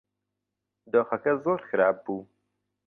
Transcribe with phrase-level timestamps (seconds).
[0.91, 2.17] دۆخەکە زۆر خراپ بوو.